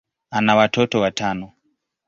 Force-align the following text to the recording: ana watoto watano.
ana 0.31 0.55
watoto 0.55 0.99
watano. 0.99 1.51